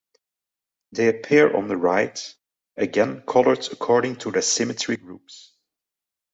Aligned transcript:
They 0.93 1.09
appear 1.09 1.55
on 1.55 1.67
the 1.67 1.77
right, 1.77 2.19
again 2.75 3.21
coloured 3.21 3.67
according 3.71 4.15
to 4.21 4.31
their 4.31 4.41
symmetry 4.41 4.97
groups. 4.97 5.53